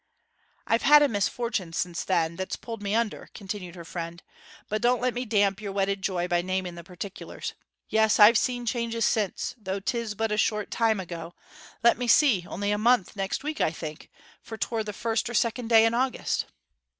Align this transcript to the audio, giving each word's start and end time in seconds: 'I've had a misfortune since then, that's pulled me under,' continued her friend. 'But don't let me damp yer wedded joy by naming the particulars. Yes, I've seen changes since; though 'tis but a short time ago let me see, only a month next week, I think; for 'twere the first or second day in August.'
'I've 0.65 0.81
had 0.81 1.03
a 1.03 1.07
misfortune 1.07 1.73
since 1.73 2.03
then, 2.03 2.35
that's 2.35 2.55
pulled 2.55 2.81
me 2.81 2.95
under,' 2.95 3.29
continued 3.35 3.75
her 3.75 3.85
friend. 3.85 4.23
'But 4.67 4.81
don't 4.81 4.99
let 4.99 5.13
me 5.13 5.25
damp 5.25 5.61
yer 5.61 5.71
wedded 5.71 6.01
joy 6.01 6.27
by 6.27 6.41
naming 6.41 6.73
the 6.73 6.83
particulars. 6.83 7.53
Yes, 7.87 8.19
I've 8.19 8.35
seen 8.39 8.65
changes 8.65 9.05
since; 9.05 9.53
though 9.59 9.79
'tis 9.79 10.15
but 10.15 10.31
a 10.31 10.37
short 10.37 10.71
time 10.71 10.99
ago 10.99 11.35
let 11.83 11.99
me 11.99 12.07
see, 12.07 12.47
only 12.49 12.71
a 12.71 12.79
month 12.79 13.15
next 13.15 13.43
week, 13.43 13.61
I 13.61 13.69
think; 13.69 14.09
for 14.41 14.57
'twere 14.57 14.83
the 14.83 14.91
first 14.91 15.29
or 15.29 15.35
second 15.35 15.67
day 15.67 15.85
in 15.85 15.93
August.' 15.93 16.45